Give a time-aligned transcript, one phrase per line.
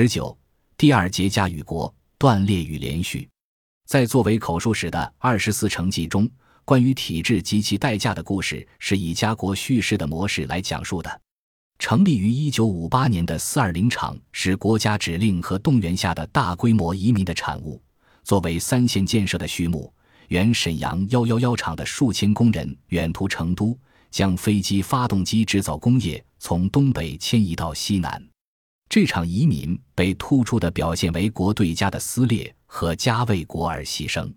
[0.00, 0.38] 十九，
[0.76, 3.28] 第二节家与国断裂与连续，
[3.84, 6.30] 在作为口述史的《二十四城记》中，
[6.64, 11.20] 关于体制及其代价的故事是以家国叙事的模式来讲述的。
[11.80, 17.82] 成立于一九五八年的四二零厂是国家指令和动员下的大规模移民的产物。
[18.22, 19.92] 作为三线建设的序幕，
[20.28, 23.76] 原沈阳幺幺幺厂的数千工人远途成都，
[24.12, 28.24] 将飞机发动机制造工业从东北迁移到西南。
[28.88, 34.32] 这场移民被突出的表现为国对家的撕裂和家为国而牺牲。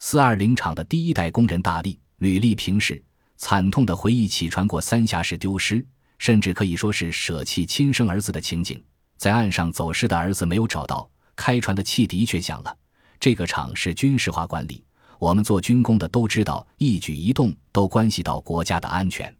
[0.00, 3.02] 四二零厂的第一代工人大力履历平时，
[3.36, 5.84] 惨痛的回忆起船过三峡时丢失。
[6.16, 8.82] 甚至可以说是舍弃亲生儿子的情景，
[9.18, 12.74] 在岸上走失的儿子没有找到，开船的汽笛却响了。
[13.18, 14.82] 这个厂是军事化管理，
[15.18, 19.34] 我们做军工的都知道，一举一动都关系到国家的安全，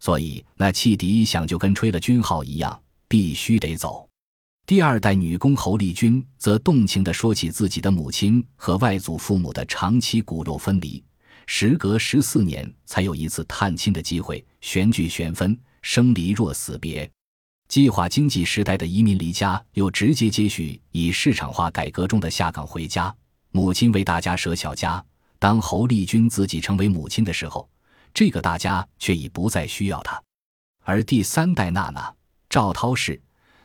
[0.00, 4.08] 所以那汽笛响就跟吹了军号一样，必须得走。
[4.66, 11.02] 第二代女工侯丽君则动情地说起自己的母亲和外祖父母的长期骨肉分离，
[11.46, 15.58] 时隔十四年才有一次探亲的机会，选举选分。
[15.80, 17.08] 生离若死别，
[17.68, 23.14] 计划经济时代的移民离家，又直接接续以市场化改革中的下岗回家。
[23.52, 25.02] 母亲为大家舍小家，
[25.38, 27.66] 当侯丽君自己成为母亲的时候，
[28.12, 30.20] 这个大家却已不再需要她。
[30.82, 32.12] 而第三代娜娜
[32.48, 33.20] 赵涛氏，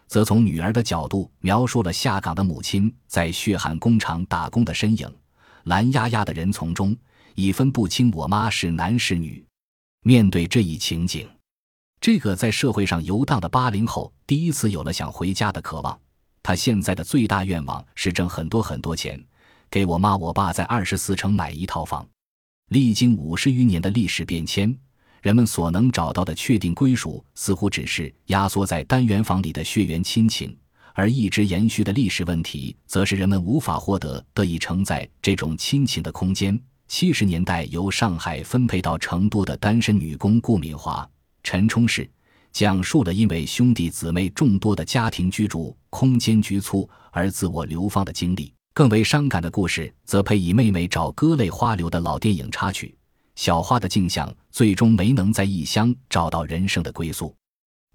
[0.08, 5.10] 则从女儿的角度描述了下岗的母亲在血汗工厂打工的身影。
[5.64, 6.96] 蓝压压的人丛中，
[7.36, 9.44] 已分不清我妈是男是女。
[10.04, 11.30] 面对这一情景。
[12.02, 15.98] 这个在社会上游荡的八零后第一次有了想回家的渴望。
[16.42, 19.24] 他现在的最大愿望是挣很多很多钱，
[19.70, 22.06] 给我妈我爸在二十四城买一套房。
[22.68, 24.78] 历经五十余年的历史变迁，
[25.24, 30.54] 人们所能找到的确定归属，似乎只是压缩在单元房里的血缘亲情，
[30.94, 36.62] 而一直延续的历史问题，则是人们无法获得得以承载这种亲情的空间。
[36.90, 41.10] 七十年代由上海分配到成都的单身女工顾敏华。
[41.42, 42.10] 陈冲氏
[42.52, 48.54] 讲述了因为兄弟姊妹众多的家庭居住空间局促而自我流放的经历。
[48.74, 52.94] 更为伤感的故事，则配以妹妹找歌泪花流的老电影插曲。
[53.36, 57.36] 小花的镜像最终没能在异乡找到人生的归宿。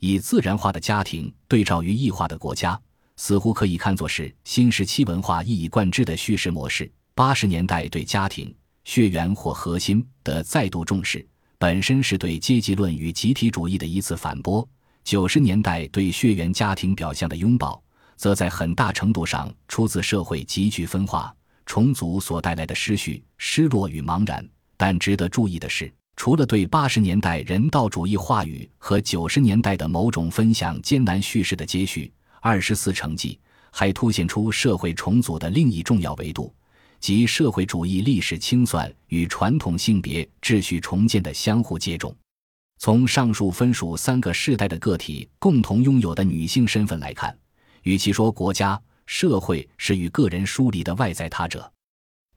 [0.00, 2.80] 以自然化的家庭对照于异化的国家，
[3.16, 6.90] 似乎可以看作是新时期文化一以贯之的叙事模式。
[7.14, 8.54] 八十年代对家庭
[8.84, 11.26] 血缘或核心的再度重视。
[11.58, 14.66] 本身是对阶级论与集体主义的一次反驳。
[15.02, 17.82] 九十年代对血缘家庭表象的拥抱，
[18.14, 21.34] 则在很大程度上出自社会急剧分化
[21.66, 24.48] 重组所带来的失序、失落与茫然。
[24.78, 32.06] 但值得注意的是，除了对八十年代人道主义话语和九十年代的某种分享艰难叙事的接续，
[32.40, 33.34] 《二十四城记》
[33.70, 36.54] 还凸显出社会重组的另一重要维度。
[37.00, 42.12] 及社会主义历史清算与传统性别秩序重建的相互接种。
[42.78, 47.36] 从上述分属三个世代的个体共同拥有的女性身份来看，
[47.82, 51.72] 与其说国家社会是与个人疏离的外在他者，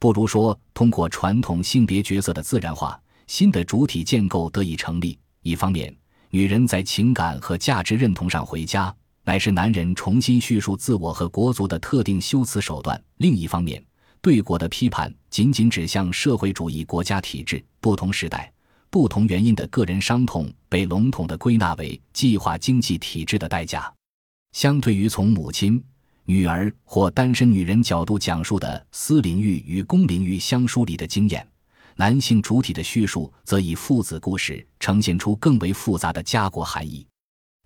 [0.02, 5.16] 不如说通过传统性别角色的自然化，新的主体建构得以成立。
[5.44, 5.96] 一方面，
[6.32, 8.92] 女人在情感和价值认同上回家，
[9.24, 13.80] 乃是男人重新叙述自我和国族的特定修辞手段；另一方面，
[14.22, 18.52] 对国的批判仅仅指向社会主义国家体制，不同时代、
[18.90, 23.94] 不同原因的个人伤痛被笼统地归纳为计划经济体制的代价。
[24.54, 25.82] 相对于从母亲、
[26.26, 31.48] 女儿或单身女人角度讲述的私领域与公领域相疏离的经验，
[31.96, 37.06] 男性主体的叙述则以父子故事呈现出更为复杂的家国含义。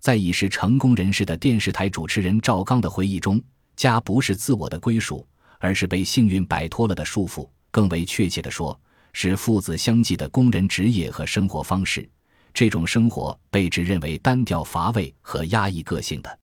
[0.00, 3.42] 在已是成功人士的电视台主持人赵刚的回忆中，
[3.76, 5.26] 家不是自我的归属。
[5.58, 8.78] 而是被幸运摆脱了的束缚，更为确切地说，
[9.14, 12.06] 是父子相继的工人职业和生活方式。
[12.52, 16.38] 这种生活被指认为单调乏味和压抑个性的。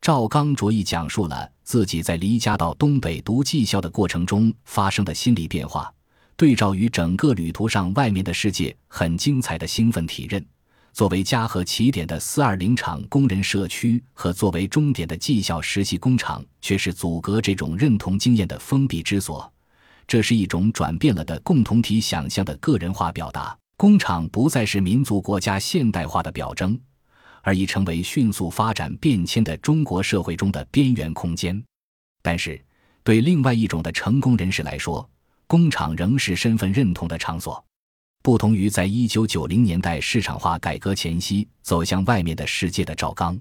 [0.00, 5.92] 赵刚着意讲述了自己在离家到东北读技校的过程中发生的心理变化，
[6.36, 10.44] 对照于整个旅途上外面的世界很精彩的兴奋体认。
[10.94, 19.52] 作为家和起点的四二零厂工人社区，和作为终点的技校实习工厂，却是阻隔这种认同经验的封闭之所。
[20.06, 23.56] 这是一种转变了的共同体想象的个人化表达。
[23.76, 26.76] 工厂不再是民族国家现代化的表征，
[27.48, 31.64] 而已成为迅速发展变迁的中国社会中的边缘空间。
[32.20, 32.62] 但是，
[33.02, 35.08] 对另外一种的成功人士来说，
[35.46, 37.64] 工厂仍是身份认同的场所。
[38.22, 43.40] 不同于在一九九零年代市场化改革前夕走向外面的世界的赵刚，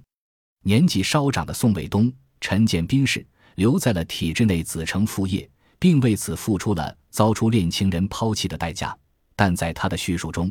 [0.63, 2.09] 年纪稍长的宋卫东
[2.39, 3.25] 陈建斌氏
[3.55, 5.49] 留在了体制内子承父业，
[5.79, 8.97] 并为此付出了遭出恋情人抛弃的代价。
[9.35, 10.49] 但在他的叙述中，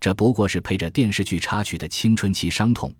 [0.00, 2.92] 这不过是陪着电视剧插曲的青春期伤痛。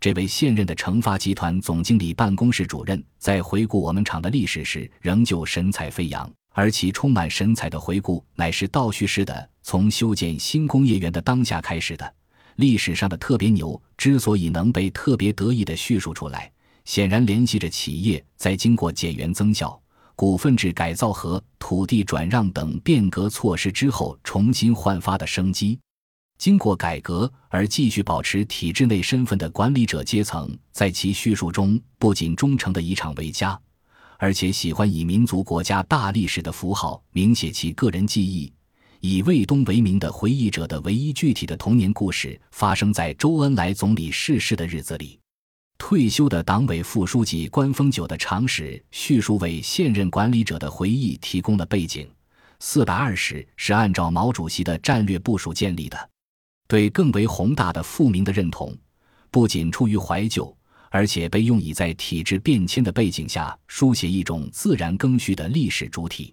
[0.00, 6.30] 这位现任的成发集团总经理办公室主任，在回顾我们厂的历史时，仍旧神采飞扬。
[6.52, 12.14] 而其充满神采的回顾，乃是倒叙式的，从修建新工业园的当下开始的。
[12.56, 16.50] 历史上的特别牛之所以能被特别得意地叙述出来，
[16.86, 19.78] 显然联系着企业在经过减员增效、
[20.14, 25.78] 股份制改造和土地转让等变革措施之后重新焕发的生机。
[26.38, 33.58] 经过改革而继续保持体制内身份的管理者阶层，在其叙述中不仅忠诚的以厂为家。
[34.18, 38.50] 而且喜欢以民族国家大历史的符号明写其个人记忆，
[39.00, 45.18] 以卫东为名的回忆者的唯一具体的童年故事发生在周恩来总理逝世的日子里。
[45.78, 52.08] 退休的党委副书记关峰久的长史叙述为现任管理者的回忆提供了背景。
[52.58, 56.10] 四百二十是按照毛主席的战略部署建立的，
[56.66, 58.76] 对更为宏大的富民的认同，
[59.30, 60.54] 不仅出于怀旧。
[60.88, 66.32] 而且被用以在体制变迁的背景下书写一种自然更续的历史主体，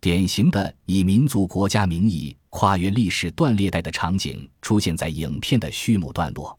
[0.00, 6.58] 典型的以民族国家名义跨越历史断裂带的场景出现在影片的序幕段落。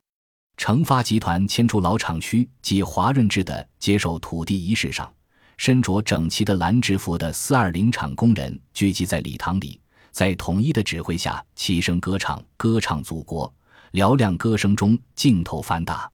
[0.58, 5.14] 成发集团迁出老厂区及华润制的接受土地仪式上，
[5.58, 9.80] 身着整齐的蓝制服的四二零厂工人聚集在礼堂里，
[10.16, 13.54] 在统一的指挥下齐声歌唱，歌唱祖国。
[13.92, 16.10] 嘹亮歌声中，镜头反打。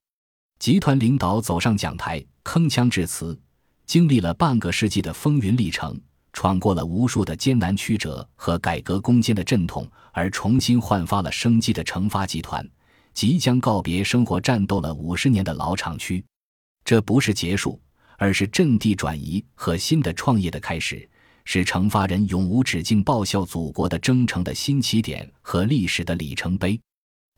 [0.58, 3.40] 集团领导走上讲台，铿锵致辞。
[3.86, 6.02] 经历了半个世纪的风云历程，
[6.34, 12.68] 闯过了无数的艰难曲折和改革攻坚的阵痛，而重新焕发了生机的成发集团，
[13.14, 16.26] 即将告别生活战斗了五十年的老厂区。
[16.84, 17.80] 这不是结束，
[18.18, 21.08] 而是阵地转移和新的创业的开始，
[21.54, 26.80] 是惩罚人永无止境报效祖国的征程的新起点和历史的里程碑。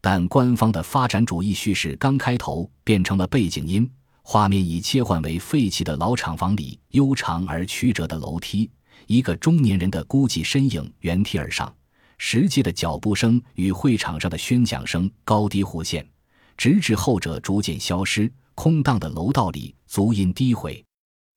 [0.01, 3.89] 但官方的发展主义叙事刚开头变成了背景音，
[4.21, 8.69] 画面已切换为废弃的老厂房里悠长而曲折的楼梯，
[9.07, 11.75] 一个中年人的孤寂身影原梯而上，
[12.19, 16.07] 实际的脚步声与会场上的宣讲声高低互现，
[16.55, 18.31] 直至后者逐渐消失。
[18.53, 20.85] 空荡的楼道里足音低回，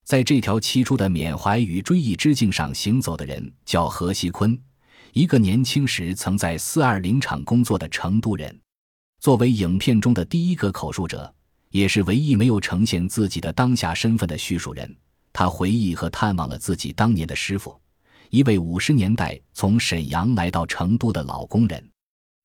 [0.06, 4.56] 在这条起初的缅怀与追忆之境上行走的人叫何锡坤。
[5.12, 8.56] 一个年轻时曾在四二零厂工作的成都人，
[9.18, 11.34] 作为影片中的第一个口述者，
[11.70, 14.96] 也是唯一没有呈现自己的当下身份的叙述人。
[15.32, 17.76] 他回忆和探望了自己当年的师傅，
[18.30, 21.84] 一位五十年代从沈阳来到成都的老工人。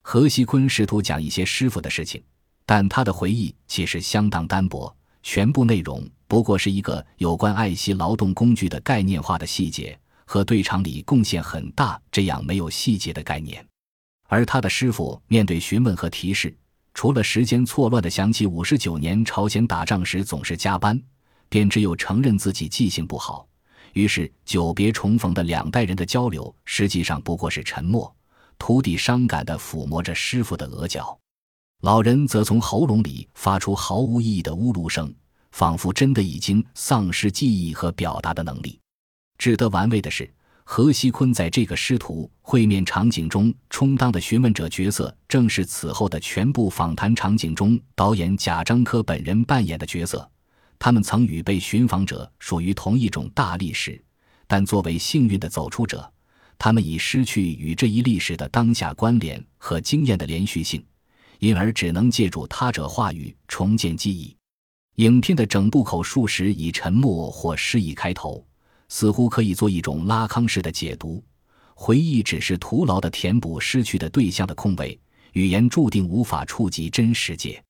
[0.01, 2.23] 何锡坤试图讲一些师傅的事情，
[2.65, 4.91] 但他的回忆其实相当单薄，
[5.21, 9.99] 全部内容不过是一个有关爱惜劳动工具的概念化的细节。
[10.23, 13.67] 和对厂里贡献很大这样没有细节的概念，
[14.29, 16.57] 而他的师傅面对询问和提示，
[16.93, 20.97] 除了时间错乱的想起五十九年朝鲜打仗时总是加班，
[21.49, 23.45] 便只有承认自己记性不好。
[23.91, 28.15] 于是久别重逢的两代人的交流，实际上不过是沉默。
[28.57, 31.19] 徒弟伤感地抚摸着师傅的额角，
[31.81, 35.13] 老人则从喉咙里发出毫无意义的呜噜声，
[35.51, 38.79] 仿佛真的已经丧失记忆和表达的能力。
[39.37, 40.31] 值得玩味的是，
[40.63, 50.29] 何锡坤在这个师徒会面场景中充当的询问者角色，正是此后的全部访谈场景中导演贾樟柯本人扮演的角色。
[50.79, 54.03] 他们曾与被寻访者属于同一种大历史，
[54.47, 56.11] 但作为幸运的走出者，
[56.57, 60.83] 他们已失去与这一历史的当下关联和经验的连续性，
[61.39, 64.35] 因而只能借助他者话语重建记忆。
[64.95, 68.45] 影片的整部口述史以沉默或失意开头。
[68.93, 71.23] 似乎可以做一种拉康式的解读，
[71.73, 74.99] 回忆只是徒劳的填补失去的对象的空位，
[75.31, 77.63] 语言注定无法触及真实界。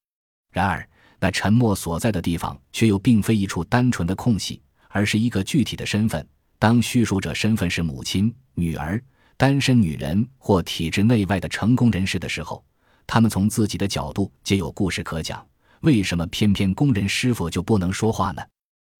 [0.51, 0.83] 然而，
[1.19, 4.59] 那沉默所在的地方却又并非一处单纯的空隙，
[4.89, 6.27] 而是一个具体的身份。
[6.57, 8.99] 当叙述者身份是母亲、女儿、
[9.37, 12.65] 单身女人或体制内外的成功人士的时候，
[13.05, 15.50] 他们从自己的角度皆有故事可讲。
[15.81, 18.41] 为什么偏偏工人师傅就不能说话呢？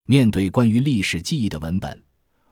[0.06, 2.02] 面对关于历史记忆的文本。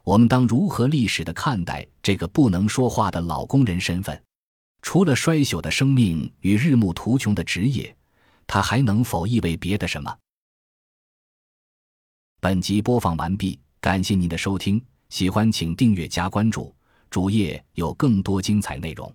[0.03, 4.21] 我们当如何历史的看待这个不能说话的老工人身份？
[4.83, 7.95] 除了衰朽的生命与日暮途穷的职业，
[8.47, 10.17] 他还能否意味别的什么？
[12.41, 16.75] 本集播放完毕，感谢您的收听，喜欢请订阅加关注，
[17.11, 19.15] 主页有更多精彩内容。